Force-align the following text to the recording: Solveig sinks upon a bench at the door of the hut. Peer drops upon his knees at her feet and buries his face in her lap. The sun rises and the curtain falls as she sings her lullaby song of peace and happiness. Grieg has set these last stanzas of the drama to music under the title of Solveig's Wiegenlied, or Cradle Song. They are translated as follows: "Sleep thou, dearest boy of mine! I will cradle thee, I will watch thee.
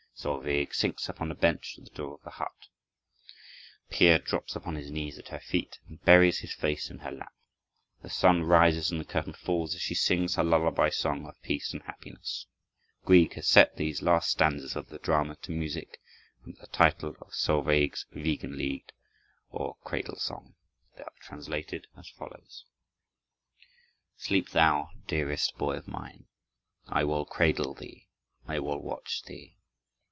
Solveig 0.13 0.75
sinks 0.75 1.09
upon 1.09 1.31
a 1.31 1.35
bench 1.35 1.79
at 1.79 1.85
the 1.85 1.89
door 1.89 2.13
of 2.13 2.21
the 2.21 2.29
hut. 2.31 2.67
Peer 3.89 4.19
drops 4.19 4.55
upon 4.55 4.75
his 4.75 4.91
knees 4.91 5.17
at 5.17 5.29
her 5.29 5.39
feet 5.39 5.79
and 5.89 5.99
buries 6.03 6.39
his 6.41 6.53
face 6.53 6.91
in 6.91 6.99
her 6.99 7.09
lap. 7.11 7.33
The 8.03 8.09
sun 8.11 8.43
rises 8.43 8.91
and 8.91 9.01
the 9.01 9.05
curtain 9.05 9.33
falls 9.33 9.73
as 9.73 9.81
she 9.81 9.95
sings 9.95 10.35
her 10.35 10.43
lullaby 10.43 10.89
song 10.89 11.25
of 11.25 11.41
peace 11.41 11.73
and 11.73 11.81
happiness. 11.81 12.45
Grieg 13.03 13.33
has 13.33 13.47
set 13.47 13.77
these 13.77 14.03
last 14.03 14.29
stanzas 14.29 14.75
of 14.75 14.89
the 14.89 14.99
drama 14.99 15.37
to 15.37 15.51
music 15.51 15.99
under 16.45 16.59
the 16.59 16.67
title 16.67 17.15
of 17.19 17.33
Solveig's 17.33 18.05
Wiegenlied, 18.13 18.91
or 19.49 19.77
Cradle 19.83 20.19
Song. 20.19 20.53
They 20.97 21.01
are 21.03 21.13
translated 21.19 21.87
as 21.97 22.09
follows: 22.09 22.65
"Sleep 24.17 24.49
thou, 24.51 24.91
dearest 25.07 25.57
boy 25.57 25.77
of 25.77 25.87
mine! 25.87 26.27
I 26.85 27.05
will 27.05 27.25
cradle 27.25 27.73
thee, 27.73 28.07
I 28.47 28.59
will 28.59 28.79
watch 28.83 29.23
thee. 29.23 29.57